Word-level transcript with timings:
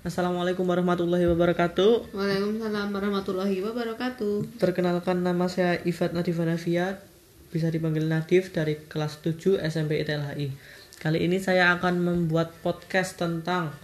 Assalamualaikum 0.00 0.64
warahmatullahi 0.64 1.28
wabarakatuh. 1.28 2.16
Waalaikumsalam 2.16 2.88
warahmatullahi 2.88 3.60
wabarakatuh. 3.60 4.56
Perkenalkan 4.56 5.20
nama 5.20 5.44
saya 5.44 5.76
Ivat 5.84 6.16
Nadifa 6.16 6.48
Navia, 6.48 7.04
bisa 7.52 7.68
dipanggil 7.68 8.08
Nadif 8.08 8.48
dari 8.48 8.80
kelas 8.80 9.20
7 9.20 9.60
SMP 9.60 10.00
ITLHI. 10.00 10.56
Kali 10.96 11.20
ini 11.20 11.36
saya 11.36 11.76
akan 11.76 12.00
membuat 12.00 12.48
podcast 12.64 13.20
tentang 13.20 13.76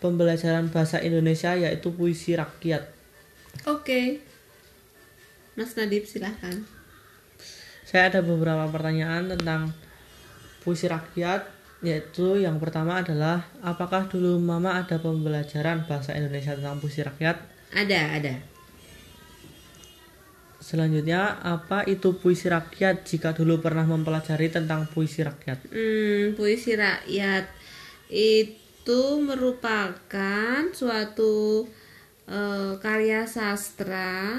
pembelajaran 0.00 0.72
bahasa 0.72 0.96
Indonesia 1.04 1.60
yaitu 1.60 1.92
puisi 1.92 2.32
rakyat. 2.32 2.88
Oke. 3.68 4.24
Mas 5.60 5.76
Nadib 5.76 6.08
silahkan. 6.08 6.64
Saya 7.84 8.08
ada 8.08 8.24
beberapa 8.24 8.64
pertanyaan 8.72 9.28
tentang 9.28 9.76
puisi 10.64 10.88
rakyat 10.88 11.44
yaitu 11.82 12.38
yang 12.38 12.62
pertama 12.62 13.02
adalah 13.02 13.42
apakah 13.58 14.06
dulu 14.06 14.38
mama 14.38 14.78
ada 14.78 15.02
pembelajaran 15.02 15.82
bahasa 15.90 16.14
Indonesia 16.14 16.54
tentang 16.54 16.78
puisi 16.78 17.02
rakyat? 17.02 17.36
Ada, 17.74 18.00
ada. 18.22 18.34
Selanjutnya, 20.62 21.42
apa 21.42 21.82
itu 21.90 22.14
puisi 22.22 22.46
rakyat 22.46 23.02
jika 23.02 23.34
dulu 23.34 23.58
pernah 23.58 23.82
mempelajari 23.82 24.46
tentang 24.46 24.86
puisi 24.86 25.26
rakyat? 25.26 25.66
Hmm, 25.74 26.38
puisi 26.38 26.78
rakyat 26.78 27.50
itu 28.06 29.02
merupakan 29.18 30.62
suatu 30.70 31.66
uh, 32.30 32.78
karya 32.78 33.26
sastra 33.26 34.38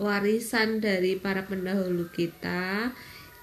warisan 0.00 0.80
dari 0.80 1.20
para 1.20 1.44
pendahulu 1.44 2.08
kita 2.08 2.88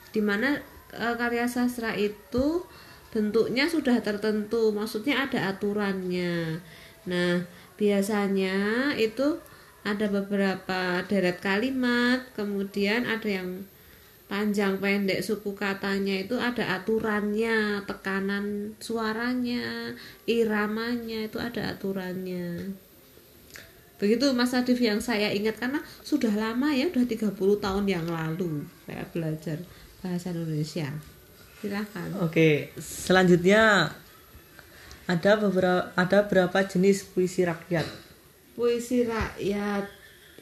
di 0.10 0.20
mana 0.26 0.58
uh, 0.98 1.16
karya 1.16 1.46
sastra 1.46 1.94
itu 1.94 2.66
bentuknya 3.12 3.68
sudah 3.68 4.00
tertentu 4.00 4.72
maksudnya 4.72 5.28
ada 5.28 5.52
aturannya. 5.52 6.64
Nah 7.06 7.44
biasanya 7.76 8.90
itu 8.96 9.38
ada 9.84 10.08
beberapa 10.08 11.04
deret 11.06 11.44
kalimat 11.44 12.24
kemudian 12.34 13.04
ada 13.04 13.28
yang 13.28 13.68
panjang 14.32 14.80
pendek 14.80 15.20
suku 15.20 15.52
katanya 15.52 16.24
itu 16.24 16.40
ada 16.40 16.80
aturannya 16.80 17.84
tekanan 17.84 18.72
suaranya 18.80 19.92
iramanya 20.24 21.28
itu 21.28 21.36
ada 21.36 21.76
aturannya. 21.76 22.72
Begitu 24.00 24.34
Mas 24.34 24.56
Adif 24.56 24.80
yang 24.80 25.04
saya 25.04 25.30
ingat 25.30 25.60
karena 25.60 25.84
sudah 26.02 26.32
lama 26.34 26.72
ya 26.74 26.88
udah 26.90 27.06
30 27.06 27.38
tahun 27.38 27.86
yang 27.86 28.08
lalu 28.08 28.66
saya 28.88 29.04
belajar 29.12 29.62
bahasa 30.02 30.34
Indonesia 30.34 30.90
silahkan 31.62 32.10
Oke, 32.26 32.74
selanjutnya 32.82 33.94
ada 35.06 35.32
beberapa 35.38 35.94
ada 35.94 36.26
berapa 36.26 36.60
jenis 36.66 37.06
puisi 37.06 37.46
rakyat? 37.46 37.86
puisi 38.58 39.08
rakyat 39.08 39.88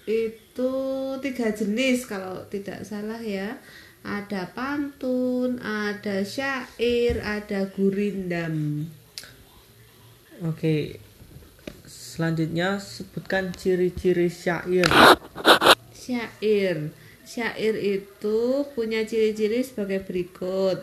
itu 0.10 0.74
tiga 1.22 1.54
jenis 1.54 2.10
kalau 2.10 2.42
tidak 2.50 2.82
salah 2.82 3.22
ya 3.22 3.60
ada 4.02 4.50
pantun 4.56 5.60
ada 5.62 6.24
syair 6.26 7.20
ada 7.22 7.68
gurindam 7.76 8.88
Oke. 10.40 10.96
Selanjutnya 11.84 12.80
sebutkan 12.80 13.52
ciri-ciri 13.52 14.32
syair. 14.32 14.88
syair 15.92 16.96
syair 17.28 17.76
itu 17.76 18.40
punya 18.74 19.04
ciri-ciri 19.04 19.62
sebagai 19.62 20.02
berikut 20.08 20.82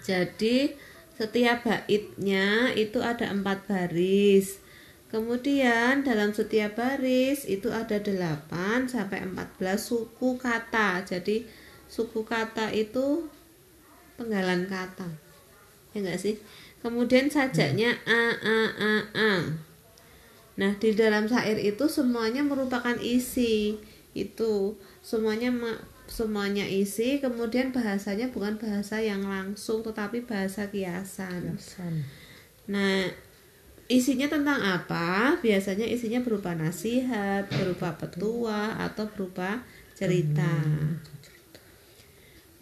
jadi 0.00 0.72
setiap 1.12 1.68
baitnya 1.68 2.72
itu 2.72 2.98
ada 3.04 3.28
empat 3.28 3.68
baris. 3.68 4.64
Kemudian 5.12 6.00
dalam 6.00 6.32
setiap 6.32 6.80
baris 6.80 7.44
itu 7.44 7.68
ada 7.68 8.00
8 8.00 8.88
sampai 8.88 9.20
14 9.28 9.76
suku 9.76 10.40
kata. 10.40 11.04
Jadi 11.04 11.44
suku 11.84 12.24
kata 12.24 12.72
itu 12.72 13.28
penggalan 14.16 14.64
kata. 14.64 15.04
Ya 15.92 16.00
enggak 16.00 16.16
sih? 16.16 16.40
Kemudian 16.80 17.28
sajaknya 17.28 17.92
a 18.08 18.22
a 18.40 18.58
a 18.72 18.94
a. 19.12 19.32
Nah, 20.56 20.72
di 20.80 20.96
dalam 20.96 21.28
syair 21.28 21.60
itu 21.60 21.84
semuanya 21.92 22.40
merupakan 22.40 22.96
isi. 22.96 23.76
Itu 24.16 24.80
semuanya 25.04 25.52
semuanya 26.10 26.66
isi 26.66 27.22
kemudian 27.22 27.70
bahasanya 27.72 28.28
bukan 28.30 28.58
bahasa 28.60 29.00
yang 29.00 29.24
langsung 29.24 29.80
tetapi 29.80 30.26
bahasa 30.28 30.68
kiasan. 30.68 31.56
Kiasan. 31.56 31.94
Nah, 32.68 33.08
isinya 33.90 34.28
tentang 34.30 34.60
apa? 34.60 35.38
Biasanya 35.40 35.86
isinya 35.88 36.22
berupa 36.22 36.54
nasihat, 36.54 37.48
berupa 37.50 37.94
petua 37.98 38.76
atau 38.78 39.08
berupa 39.10 39.62
cerita. 39.92 40.52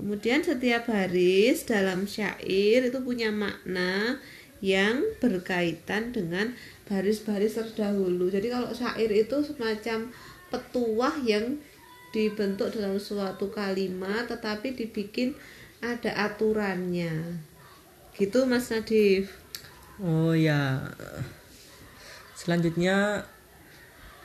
Kemudian 0.01 0.41
setiap 0.41 0.89
baris 0.89 1.69
dalam 1.69 2.09
syair 2.09 2.89
itu 2.89 2.99
punya 3.05 3.29
makna 3.29 4.17
yang 4.65 5.01
berkaitan 5.21 6.13
dengan 6.13 6.57
baris-baris 6.89 7.61
terdahulu. 7.61 8.33
Jadi 8.33 8.49
kalau 8.49 8.73
syair 8.73 9.13
itu 9.13 9.45
semacam 9.45 10.09
petuah 10.49 11.15
yang 11.21 11.61
dibentuk 12.11 12.75
dalam 12.75 12.99
suatu 12.99 13.51
kalimat 13.55 14.27
tetapi 14.27 14.75
dibikin 14.75 15.35
ada 15.81 16.31
aturannya. 16.31 17.41
Gitu 18.15 18.45
Mas 18.45 18.69
Nadif? 18.69 19.33
Oh 20.03 20.35
ya. 20.37 20.93
Selanjutnya 22.37 23.25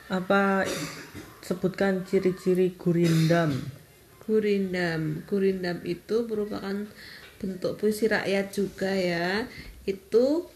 apa 0.06 0.66
sebutkan 1.40 2.04
ciri-ciri 2.04 2.74
gurindam. 2.74 3.54
Gurindam. 4.26 5.22
Gurindam 5.24 5.78
itu 5.86 6.26
merupakan 6.26 6.90
bentuk 7.38 7.72
puisi 7.78 8.10
rakyat 8.10 8.46
juga 8.50 8.90
ya. 8.92 9.46
Itu 9.86 10.50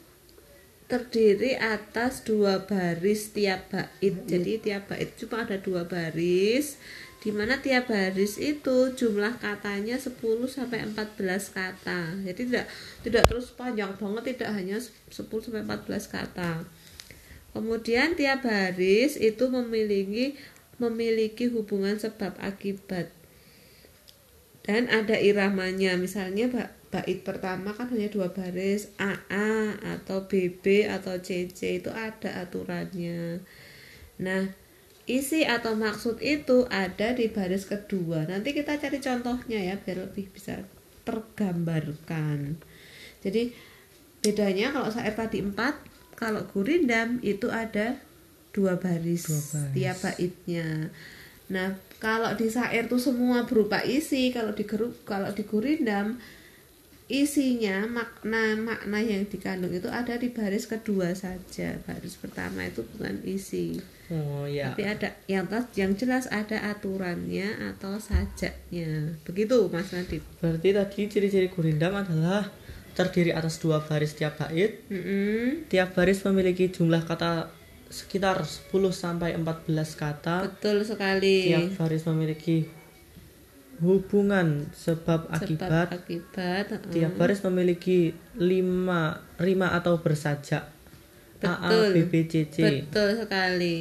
terdiri 0.90 1.54
atas 1.54 2.26
dua 2.26 2.66
baris 2.66 3.30
tiap 3.30 3.70
bait. 3.70 4.14
Jadi 4.26 4.58
tiap 4.58 4.90
bait 4.90 5.14
cuma 5.14 5.46
ada 5.46 5.54
dua 5.62 5.86
baris 5.86 6.76
di 7.20 7.30
mana 7.36 7.60
tiap 7.60 7.92
baris 7.92 8.40
itu 8.40 8.96
jumlah 8.96 9.36
katanya 9.44 10.00
10 10.00 10.16
sampai 10.48 10.88
14 10.88 11.52
kata. 11.52 12.16
Jadi 12.24 12.48
tidak 12.48 12.66
tidak 13.04 13.24
terus 13.28 13.52
panjang 13.52 13.92
banget, 14.00 14.36
tidak 14.36 14.56
hanya 14.56 14.80
10 14.80 15.28
sampai 15.28 15.60
14 15.68 16.08
kata. 16.08 16.64
Kemudian 17.52 18.16
tiap 18.16 18.40
baris 18.40 19.20
itu 19.20 19.44
memiliki 19.52 20.40
memiliki 20.80 21.52
hubungan 21.52 22.00
sebab 22.00 22.40
akibat. 22.40 23.12
Dan 24.64 24.88
ada 24.88 25.16
iramanya, 25.20 26.00
misalnya 26.00 26.72
bait 26.90 27.20
pertama 27.22 27.70
kan 27.76 27.86
hanya 27.92 28.08
dua 28.10 28.32
baris 28.32 28.90
AA 28.98 29.78
atau 29.78 30.24
BB 30.24 30.88
atau 30.88 31.20
CC 31.20 31.84
itu 31.84 31.90
ada 31.92 32.44
aturannya. 32.44 33.44
Nah, 34.20 34.52
isi 35.08 35.46
atau 35.46 35.76
maksud 35.76 36.20
itu 36.20 36.68
ada 36.68 37.16
di 37.16 37.28
baris 37.30 37.68
kedua. 37.68 38.26
Nanti 38.28 38.52
kita 38.52 38.76
cari 38.76 38.98
contohnya 39.00 39.58
ya 39.60 39.74
biar 39.80 40.10
lebih 40.10 40.28
bisa 40.32 40.60
tergambarkan. 41.04 42.60
Jadi 43.20 43.52
bedanya 44.20 44.72
kalau 44.72 44.88
syair 44.92 45.16
tadi 45.16 45.40
empat, 45.40 45.76
kalau 46.16 46.44
gurindam 46.52 47.20
itu 47.24 47.48
ada 47.48 47.96
dua 48.52 48.76
baris, 48.76 49.28
dua 49.28 49.42
baris. 49.54 49.74
tiap 49.76 49.96
baitnya. 50.04 50.68
Nah 51.50 51.76
kalau 51.98 52.32
di 52.36 52.46
syair 52.48 52.86
itu 52.88 52.98
semua 53.00 53.44
berupa 53.48 53.80
isi, 53.82 54.32
kalau 54.32 54.52
di 54.52 54.64
kalau 55.04 55.30
di 55.32 55.42
gurindam 55.44 56.20
isinya 57.10 57.90
makna 57.90 58.54
makna 58.54 59.02
yang 59.02 59.26
dikandung 59.26 59.74
itu 59.74 59.90
ada 59.90 60.14
di 60.14 60.30
baris 60.30 60.70
kedua 60.70 61.10
saja. 61.18 61.74
Baris 61.82 62.14
pertama 62.14 62.62
itu 62.62 62.86
bukan 62.94 63.18
isi. 63.26 63.82
Oh 64.14 64.46
ya 64.46 64.70
tapi 64.70 64.86
ada 64.86 65.18
yang 65.26 65.50
yang 65.74 65.98
jelas 65.98 66.30
ada 66.30 66.70
aturannya 66.70 67.74
atau 67.74 67.98
sajaknya. 67.98 69.18
Begitu 69.26 69.66
mas 69.74 69.90
Nadib 69.90 70.22
berarti 70.38 70.70
tadi 70.70 71.00
ciri-ciri 71.10 71.50
gurindam 71.50 71.98
adalah 71.98 72.46
terdiri 72.94 73.34
atas 73.34 73.58
dua 73.58 73.82
baris 73.82 74.14
tiap 74.14 74.38
bait. 74.38 74.86
Mm 74.86 75.02
-hmm. 75.02 75.44
tiap 75.66 75.98
baris 75.98 76.22
memiliki 76.22 76.70
jumlah 76.70 77.02
kata 77.02 77.50
sekitar 77.90 78.38
10 78.46 78.70
sampai 78.94 79.34
14 79.34 79.66
kata. 79.98 80.46
Betul 80.46 80.86
sekali. 80.86 81.50
Tiap 81.50 81.74
baris 81.74 82.06
memiliki 82.06 82.79
hubungan 83.80 84.68
sebab, 84.76 85.28
akibat, 85.32 85.88
akibat 85.88 86.68
tiap 86.92 87.16
baris 87.16 87.40
memiliki 87.48 88.12
lima 88.36 89.24
rima 89.40 89.72
atau 89.72 89.96
bersajak 89.98 90.68
betul 91.40 91.48
A, 91.48 91.88
A, 91.88 91.94
B, 91.96 91.96
B, 92.04 92.14
C, 92.28 92.44
C. 92.52 92.56
betul 92.60 93.08
sekali 93.24 93.76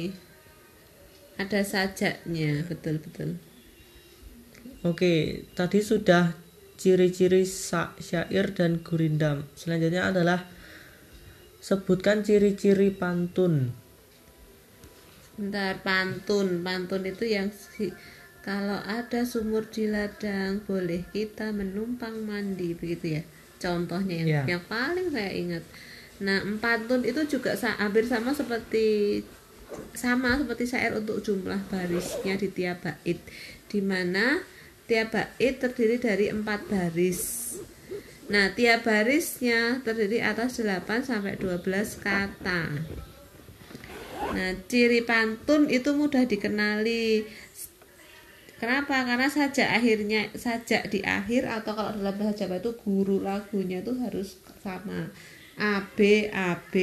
ada 1.36 1.60
sajaknya 1.60 2.64
betul 2.64 2.96
betul 3.00 3.36
oke 4.88 5.44
tadi 5.52 5.78
sudah 5.84 6.32
ciri-ciri 6.80 7.44
syair 7.44 8.56
dan 8.56 8.80
gurindam 8.80 9.44
selanjutnya 9.52 10.08
adalah 10.08 10.48
Sebutkan 11.60 12.24
ciri-ciri 12.24 12.88
pantun. 12.88 13.76
Bentar, 15.36 15.84
pantun. 15.84 16.64
Pantun 16.64 17.04
itu 17.04 17.28
yang 17.28 17.52
si- 17.52 17.92
kalau 18.40 18.80
ada 18.80 19.20
sumur 19.28 19.68
di 19.68 19.84
ladang 19.84 20.64
boleh 20.64 21.04
kita 21.12 21.52
menumpang 21.52 22.24
mandi 22.24 22.72
begitu 22.72 23.20
ya. 23.20 23.22
Contohnya 23.60 24.16
yang, 24.24 24.28
Ya. 24.28 24.42
yang 24.56 24.62
paling 24.64 25.12
saya 25.12 25.28
ingat. 25.36 25.64
Nah, 26.20 26.40
pantun 26.60 27.04
itu 27.04 27.20
juga 27.28 27.52
sa- 27.56 27.76
hampir 27.76 28.08
sama 28.08 28.32
seperti 28.32 29.20
sama 29.94 30.34
seperti 30.34 30.66
syair 30.66 30.92
untuk 30.98 31.22
jumlah 31.22 31.60
barisnya 31.70 32.34
di 32.34 32.50
tiap 32.50 32.82
bait 32.82 33.22
di 33.70 33.78
mana 33.78 34.42
tiap 34.90 35.14
bait 35.14 35.54
terdiri 35.62 36.00
dari 36.02 36.26
empat 36.26 36.66
baris. 36.66 37.54
Nah, 38.30 38.50
tiap 38.54 38.86
barisnya 38.86 39.78
terdiri 39.86 40.22
atas 40.22 40.58
8 40.58 41.02
sampai 41.06 41.38
12 41.38 41.98
kata. 41.98 42.62
Nah, 44.30 44.50
ciri 44.70 45.02
pantun 45.02 45.66
itu 45.66 45.90
mudah 45.90 46.22
dikenali. 46.22 47.26
Kenapa? 48.60 49.08
Karena 49.08 49.24
sajak 49.32 49.68
akhirnya 49.72 50.28
sajak 50.36 50.92
di 50.92 51.00
akhir 51.00 51.48
atau 51.48 51.72
kalau 51.72 51.96
dalam 51.96 52.12
bahasa 52.20 52.44
Jawa 52.44 52.60
itu 52.60 52.76
guru 52.76 53.24
lagunya 53.24 53.80
itu 53.80 53.96
harus 53.96 54.36
sama. 54.60 55.08
A 55.56 55.80
B 55.96 56.28
A 56.28 56.56
B 56.68 56.74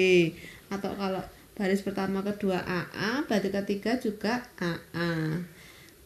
atau 0.73 0.91
kalau 0.97 1.21
baris 1.57 1.81
pertama 1.81 2.21
kedua 2.21 2.61
AA, 2.65 3.25
berarti 3.25 3.49
ketiga 3.53 3.97
juga 3.97 4.45
AA. 4.57 5.41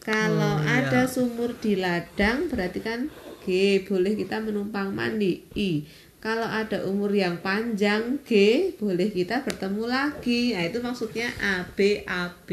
Kalau 0.02 0.58
Oh, 0.58 0.64
iya. 0.66 0.92
ada 0.92 1.06
sumur 1.06 1.56
di 1.62 1.78
ladang 1.78 2.50
berarti 2.50 2.80
kan 2.82 3.00
G, 3.42 3.80
boleh 3.86 4.14
kita 4.14 4.38
menumpang 4.38 4.94
mandi. 4.94 5.42
I. 5.56 5.82
Kalau 6.22 6.46
ada 6.46 6.86
umur 6.86 7.10
yang 7.10 7.42
panjang 7.42 8.22
G, 8.22 8.30
boleh 8.78 9.10
kita 9.10 9.42
bertemu 9.42 9.90
lagi. 9.90 10.54
Nah, 10.54 10.70
itu 10.70 10.78
maksudnya 10.78 11.26
A 11.42 11.66
B 11.74 12.06
A 12.06 12.30
B. 12.46 12.50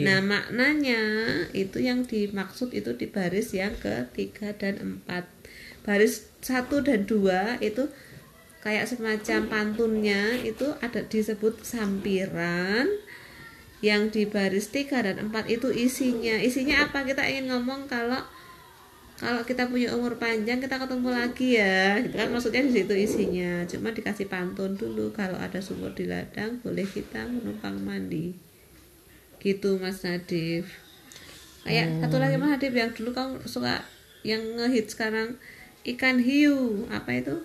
Nah, 0.00 0.24
maknanya 0.24 1.04
itu 1.52 1.84
yang 1.84 2.08
dimaksud 2.08 2.72
itu 2.72 2.96
di 2.96 3.12
baris 3.12 3.52
yang 3.52 3.76
ketiga 3.76 4.56
dan 4.56 4.80
empat. 4.80 5.28
Baris 5.84 6.32
satu 6.40 6.80
dan 6.80 7.04
dua 7.04 7.60
itu 7.60 7.92
kayak 8.64 8.88
semacam 8.88 9.52
pantunnya 9.52 10.40
itu 10.40 10.72
ada 10.80 11.04
disebut 11.04 11.60
sampiran 11.60 12.88
yang 13.84 14.08
di 14.08 14.24
baris 14.24 14.70
tiga 14.72 15.02
dan 15.02 15.28
empat 15.28 15.50
itu 15.50 15.68
isinya 15.74 16.38
isinya 16.38 16.86
apa 16.86 17.02
kita 17.02 17.26
ingin 17.26 17.50
ngomong 17.50 17.90
kalau 17.90 18.22
kalau 19.16 19.42
kita 19.42 19.66
punya 19.66 19.94
umur 19.94 20.18
panjang 20.18 20.58
kita 20.58 20.76
ketemu 20.76 21.08
lagi 21.08 21.56
ya. 21.56 22.00
Gitu 22.00 22.14
kan 22.14 22.28
maksudnya 22.28 22.62
di 22.62 22.72
situ 22.74 22.94
isinya. 22.94 23.62
Cuma 23.64 23.90
dikasih 23.90 24.26
pantun 24.26 24.74
dulu 24.74 25.10
kalau 25.10 25.38
ada 25.38 25.62
sumur 25.62 25.94
di 25.94 26.10
ladang 26.10 26.58
boleh 26.60 26.82
kita 26.82 27.22
menumpang 27.24 27.78
mandi. 27.80 28.34
Gitu 29.38 29.78
Mas 29.78 30.02
Nadif. 30.02 30.66
Kayak 31.62 32.02
satu 32.02 32.18
lagi 32.18 32.34
Mas 32.34 32.58
Nadif 32.58 32.74
yang 32.74 32.90
dulu 32.90 33.10
kamu 33.10 33.34
suka 33.46 33.78
yang 34.26 34.42
ngehit 34.58 34.90
sekarang 34.90 35.38
ikan 35.86 36.18
hiu. 36.18 36.86
Apa 36.90 37.14
itu? 37.14 37.36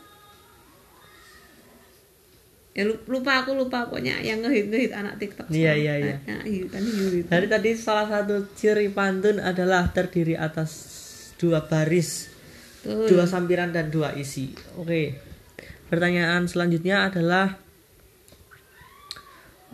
Ya 2.73 2.85
lu- 2.85 3.01
lupa 3.09 3.41
aku 3.41 3.57
lupa 3.57 3.89
pokoknya 3.89 4.21
yang 4.21 4.41
ngehit 4.45 4.69
ngehit 4.69 4.93
anak 4.93 5.17
TikTok 5.17 5.49
Iya, 5.49 5.73
iya, 5.73 5.93
iya. 5.97 6.15
Nah, 6.29 6.45
ikan 6.45 6.81
hiu 6.85 7.21
itu. 7.21 7.25
Dari 7.25 7.49
tadi 7.49 7.73
salah 7.73 8.05
satu 8.05 8.45
ciri 8.53 8.93
pantun 8.93 9.41
adalah 9.41 9.89
terdiri 9.89 10.37
atas 10.37 10.96
dua 11.37 11.65
baris, 11.65 12.29
Tuh. 12.81 13.07
dua 13.09 13.25
sampiran 13.29 13.71
dan 13.71 13.93
dua 13.93 14.13
isi. 14.17 14.53
Oke. 14.77 15.17
Pertanyaan 15.87 16.49
selanjutnya 16.51 17.07
adalah 17.07 17.55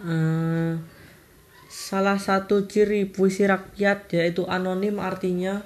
eh, 0.03 0.77
salah 1.73 2.21
satu 2.21 2.69
ciri 2.69 3.09
puisi 3.09 3.49
rakyat 3.49 4.05
yaitu 4.13 4.45
anonim 4.45 5.01
artinya 5.01 5.65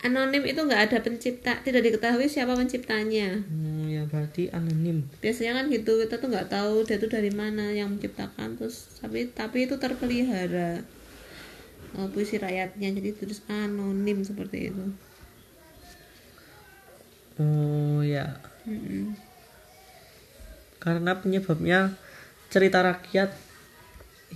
anonim 0.00 0.46
itu 0.48 0.56
nggak 0.64 0.82
ada 0.88 0.98
pencipta 1.04 1.60
tidak 1.60 1.84
diketahui 1.84 2.24
siapa 2.24 2.56
penciptanya 2.56 3.44
hmm, 3.44 3.84
ya 3.90 4.02
berarti 4.08 4.48
anonim. 4.48 5.04
biasanya 5.20 5.60
kan 5.60 5.64
gitu 5.68 6.00
kita 6.00 6.16
tuh 6.16 6.28
nggak 6.32 6.48
tahu 6.48 6.86
dia 6.88 6.96
tuh 6.96 7.10
dari 7.12 7.28
mana 7.28 7.68
yang 7.74 7.92
menciptakan 7.92 8.56
terus 8.56 8.88
tapi 9.02 9.28
tapi 9.28 9.68
itu 9.68 9.76
terpelihara 9.76 10.80
eh, 11.96 12.08
puisi 12.12 12.36
rakyatnya 12.38 12.88
jadi 12.98 13.10
terus 13.16 13.42
anonim 13.48 14.22
seperti 14.22 14.70
itu 14.72 14.84
Oh 17.40 18.04
ya. 18.04 18.36
Mm-mm. 18.68 19.16
Karena 20.76 21.16
penyebabnya 21.16 21.96
cerita 22.52 22.84
rakyat 22.84 23.32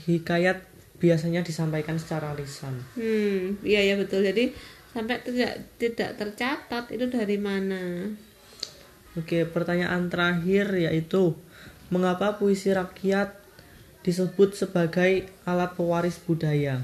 hikayat 0.09 0.65
biasanya 0.97 1.45
disampaikan 1.45 2.01
secara 2.01 2.33
lisan. 2.33 2.81
hmm 2.97 3.61
iya 3.61 3.83
ya 3.85 3.95
betul 4.01 4.25
jadi 4.25 4.55
sampai 4.95 5.21
tidak 5.21 5.53
tidak 5.77 6.11
tercatat 6.17 6.85
itu 6.95 7.05
dari 7.11 7.37
mana 7.37 8.09
Oke, 9.15 9.47
pertanyaan 9.47 10.11
terakhir 10.11 10.75
yaitu 10.75 11.39
mengapa 11.87 12.35
puisi 12.35 12.75
rakyat 12.75 13.31
disebut 14.03 14.59
sebagai 14.59 15.31
alat 15.47 15.71
pewaris 15.79 16.19
budaya? 16.19 16.83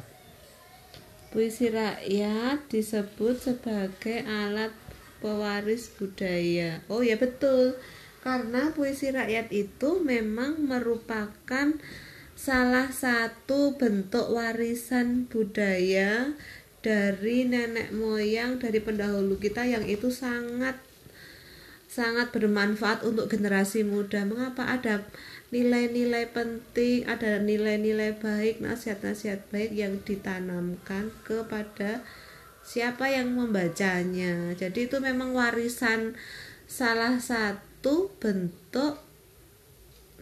Puisi 1.30 1.70
rakyat 1.70 2.66
disebut 2.66 3.38
sebagai 3.38 4.26
alat 4.26 4.74
pewaris 5.22 5.90
budaya 5.94 6.82
oh 6.90 7.00
ya 7.00 7.14
betul 7.16 7.78
karena 8.20 8.74
puisi 8.76 9.08
rakyat 9.14 9.48
itu 9.54 10.02
memang 10.04 10.60
merupakan 10.66 11.78
salah 12.36 12.88
satu 12.92 13.76
bentuk 13.76 14.32
warisan 14.32 15.28
budaya 15.28 16.36
dari 16.80 17.44
nenek 17.44 17.92
moyang 17.92 18.56
dari 18.56 18.80
pendahulu 18.80 19.36
kita 19.36 19.68
yang 19.68 19.84
itu 19.84 20.08
sangat 20.08 20.80
sangat 21.90 22.30
bermanfaat 22.30 23.02
untuk 23.02 23.26
generasi 23.26 23.82
muda. 23.82 24.22
Mengapa 24.22 24.62
ada 24.62 25.04
nilai-nilai 25.50 26.30
penting, 26.30 27.06
ada 27.10 27.42
nilai-nilai 27.42 28.14
baik, 28.22 28.62
nasihat-nasihat 28.62 29.50
baik 29.50 29.74
yang 29.74 29.98
ditanamkan 30.06 31.10
kepada 31.26 32.06
siapa 32.62 33.10
yang 33.10 33.34
membacanya. 33.34 34.54
Jadi 34.54 34.86
itu 34.86 35.02
memang 35.02 35.34
warisan 35.34 36.14
salah 36.70 37.18
satu 37.18 38.14
bentuk 38.22 39.02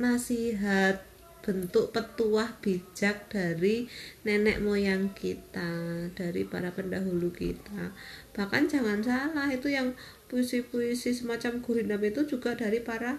nasihat 0.01 1.05
bentuk 1.45 1.97
petuah 1.97 2.61
bijak 2.61 3.29
dari 3.33 3.89
nenek 4.25 4.61
moyang 4.61 5.13
kita, 5.17 6.09
dari 6.13 6.45
para 6.45 6.73
pendahulu 6.73 7.33
kita. 7.33 7.97
Bahkan 8.37 8.69
jangan 8.69 9.01
salah, 9.01 9.49
itu 9.49 9.73
yang 9.73 9.97
puisi-puisi 10.29 11.17
semacam 11.17 11.65
gurindam 11.65 12.05
itu 12.05 12.29
juga 12.29 12.53
dari 12.53 12.85
para 12.85 13.17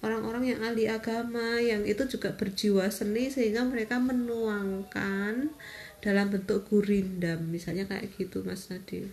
orang-orang 0.00 0.56
yang 0.56 0.60
ahli 0.64 0.88
agama, 0.88 1.60
yang 1.60 1.84
itu 1.84 2.08
juga 2.08 2.32
berjiwa 2.32 2.88
seni 2.88 3.28
sehingga 3.28 3.64
mereka 3.68 4.00
menuangkan 4.00 5.52
dalam 6.00 6.26
bentuk 6.32 6.64
gurindam, 6.72 7.44
misalnya 7.52 7.84
kayak 7.84 8.08
gitu 8.16 8.40
Mas 8.40 8.72
Nadif. 8.72 9.12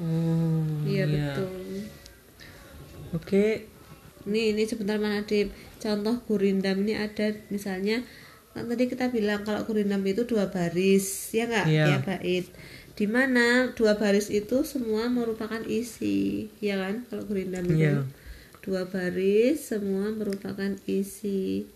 Oh, 0.00 0.64
Iya 0.88 1.04
iya. 1.04 1.32
betul. 1.36 1.84
Oke, 3.14 3.68
Nih, 4.24 4.56
ini 4.56 4.64
sebentar 4.64 4.96
Mas 4.96 5.12
Nadif. 5.12 5.52
Contoh 5.84 6.16
gurindam 6.24 6.80
ini 6.80 6.96
ada 6.96 7.36
misalnya 7.52 8.00
kan 8.56 8.70
tadi 8.70 8.86
kita 8.86 9.10
bilang 9.10 9.42
kalau 9.42 9.66
gurindam 9.68 10.00
itu 10.06 10.24
dua 10.24 10.48
baris, 10.48 11.34
ya 11.36 11.44
nggak? 11.44 11.66
Iya. 11.68 11.84
Ya 11.92 11.96
bait. 12.00 12.46
Di 12.94 13.04
mana 13.10 13.74
dua 13.76 13.98
baris 14.00 14.30
itu 14.32 14.62
semua 14.64 15.10
merupakan 15.12 15.60
isi, 15.68 16.48
ya 16.62 16.78
kan? 16.80 17.04
Kalau 17.10 17.28
gurindam 17.28 17.66
itu 17.68 17.76
Iya. 17.84 18.00
Dua 18.64 18.88
baris 18.88 19.68
semua 19.68 20.08
merupakan 20.08 20.72
isi. 20.88 21.68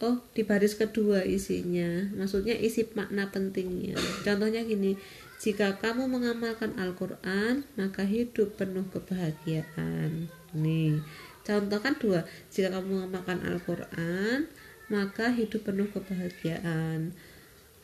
Oh, 0.00 0.18
di 0.32 0.42
baris 0.42 0.74
kedua 0.74 1.22
isinya. 1.22 2.08
Maksudnya 2.16 2.56
isi 2.56 2.88
makna 2.96 3.28
pentingnya. 3.28 3.94
Contohnya 4.24 4.64
gini, 4.64 4.96
jika 5.38 5.78
kamu 5.78 6.08
mengamalkan 6.08 6.74
Al-Qur'an, 6.80 7.68
maka 7.76 8.02
hidup 8.08 8.56
penuh 8.56 8.88
kebahagiaan. 8.90 10.26
Nih, 10.56 10.98
contoh 11.44 11.78
kan 11.78 11.94
dua. 12.00 12.26
Jika 12.50 12.72
kamu 12.74 12.88
mengamalkan 12.88 13.44
Al-Qur'an, 13.46 14.48
maka 14.90 15.30
hidup 15.30 15.68
penuh 15.68 15.86
kebahagiaan. 15.92 17.14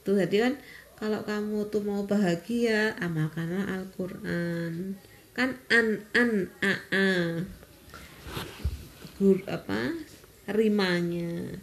Tuh, 0.03 0.17
jadi 0.19 0.51
kan 0.51 0.55
kalau 0.99 1.23
kamu 1.23 1.71
tuh 1.71 1.87
mau 1.87 2.03
bahagia, 2.03 2.99
amalkanlah 2.99 3.79
Al-Qur'an. 3.79 4.99
Kan 5.39 5.55
an 5.71 6.03
an 6.19 6.51
a 6.65 6.75
a 6.91 7.07
gur 9.19 9.43
apa 9.51 9.93
rimanya 10.49 11.59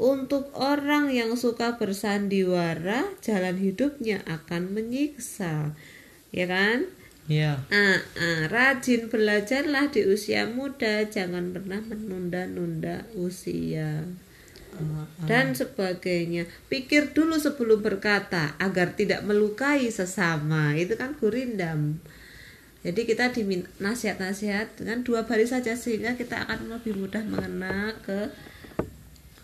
untuk 0.00 0.48
orang 0.56 1.12
yang 1.12 1.36
suka 1.36 1.76
bersandiwara 1.76 3.04
jalan 3.20 3.60
hidupnya 3.60 4.24
akan 4.24 4.72
menyiksa 4.72 5.76
ya 6.32 6.48
kan 6.48 6.88
Iya. 7.30 7.62
Ah, 7.70 8.02
ah, 8.18 8.50
rajin 8.50 9.06
belajarlah 9.06 9.94
di 9.94 10.02
usia 10.02 10.50
muda, 10.50 11.06
jangan 11.06 11.54
pernah 11.54 11.78
menunda-nunda 11.78 13.06
usia 13.14 14.02
Ah, 14.70 15.06
dan 15.26 15.52
sebagainya. 15.54 16.46
Pikir 16.70 17.10
dulu 17.10 17.38
sebelum 17.38 17.82
berkata 17.82 18.54
agar 18.58 18.94
tidak 18.94 19.26
melukai 19.26 19.90
sesama. 19.90 20.78
Itu 20.78 20.94
kan 20.94 21.18
gurindam. 21.18 21.98
Jadi 22.80 23.04
kita 23.04 23.28
diminta 23.28 23.68
nasihat-nasihat 23.76 24.80
dengan 24.80 25.04
dua 25.04 25.28
baris 25.28 25.52
saja 25.52 25.76
sehingga 25.76 26.16
kita 26.16 26.48
akan 26.48 26.72
lebih 26.72 26.96
mudah 26.96 27.20
mengena 27.28 27.92
ke 28.00 28.32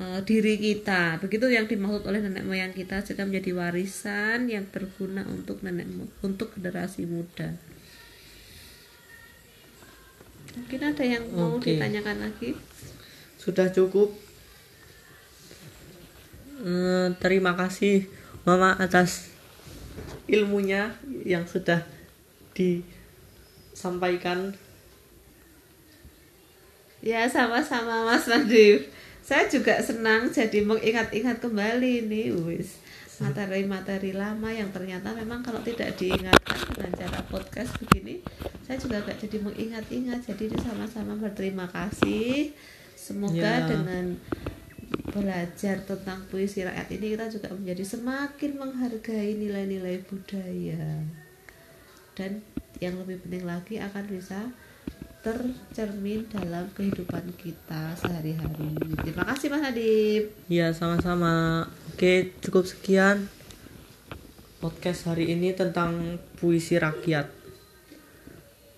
eh, 0.01 0.21
diri 0.25 0.57
kita. 0.57 1.21
Begitu 1.21 1.53
yang 1.53 1.69
dimaksud 1.69 2.09
oleh 2.09 2.25
nenek 2.25 2.49
moyang 2.49 2.73
kita 2.73 3.05
sehingga 3.05 3.29
menjadi 3.29 3.53
warisan 3.53 4.49
yang 4.49 4.65
berguna 4.73 5.29
untuk 5.29 5.61
nenek 5.61 5.85
untuk 6.25 6.57
generasi 6.57 7.05
muda. 7.05 7.53
Mungkin 10.57 10.81
ada 10.81 11.05
yang 11.05 11.29
mau 11.37 11.61
Oke. 11.61 11.77
ditanyakan 11.77 12.33
lagi? 12.33 12.57
sudah 13.47 13.71
cukup. 13.71 14.11
Eh, 16.67 17.09
terima 17.23 17.55
kasih 17.55 18.11
Mama 18.43 18.75
atas 18.75 19.31
ilmunya 20.27 20.99
yang 21.23 21.47
sudah 21.47 21.87
disampaikan. 23.77 24.57
Ya 27.05 27.29
sama-sama 27.29 28.09
Mas 28.09 28.25
Nadif. 28.25 28.89
Saya 29.21 29.45
juga 29.53 29.77
senang 29.85 30.33
jadi 30.33 30.65
mengingat-ingat 30.65 31.45
kembali 31.45 32.09
nih 32.09 32.33
wis 32.33 32.81
materi-materi 33.17 34.13
lama 34.13 34.49
yang 34.53 34.69
ternyata 34.73 35.13
memang 35.17 35.41
kalau 35.41 35.61
tidak 35.65 35.97
diingatkan 35.97 36.61
dengan 36.77 36.93
cara 37.01 37.21
podcast 37.33 37.73
begini 37.81 38.21
saya 38.61 38.77
juga 38.77 39.01
gak 39.09 39.25
jadi 39.25 39.41
mengingat-ingat 39.41 40.21
jadi 40.21 40.53
ini 40.53 40.59
sama-sama 40.61 41.17
berterima 41.17 41.65
kasih 41.65 42.53
semoga 42.93 43.41
Ya. 43.41 43.65
dengan 43.65 44.21
belajar 45.17 45.81
tentang 45.89 46.29
puisi 46.29 46.61
rakyat 46.61 46.93
ini 46.93 47.17
kita 47.17 47.27
juga 47.33 47.49
menjadi 47.57 47.85
semakin 47.89 48.51
menghargai 48.61 49.33
nilai-nilai 49.33 50.05
budaya 50.05 51.01
dan 52.13 52.45
yang 52.83 52.95
lebih 53.01 53.21
penting 53.25 53.45
lagi 53.49 53.81
akan 53.81 54.05
bisa 54.09 54.53
tercermin 55.27 56.23
dalam 56.31 56.71
kehidupan 56.71 57.35
kita 57.35 57.99
sehari-hari. 57.99 58.79
Terima 59.03 59.27
kasih 59.27 59.51
Mas 59.51 59.63
Nadib. 59.67 60.23
Ya, 60.47 60.71
sama-sama. 60.71 61.67
Oke, 61.91 62.31
cukup 62.39 62.63
sekian 62.63 63.27
podcast 64.63 65.11
hari 65.11 65.35
ini 65.35 65.51
tentang 65.51 66.23
puisi 66.39 66.79
rakyat. 66.79 67.27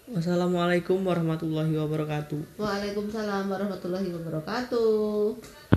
Wassalamualaikum 0.08 1.04
warahmatullahi 1.04 1.76
wabarakatuh. 1.76 2.56
Waalaikumsalam 2.56 3.44
warahmatullahi 3.52 4.08
wabarakatuh. 4.08 5.58